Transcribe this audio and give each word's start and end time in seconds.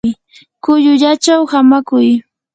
kullullachaw 0.63 1.43
hamakuy. 1.53 2.09